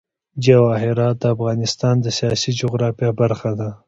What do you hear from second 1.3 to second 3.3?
افغانستان د سیاسي جغرافیه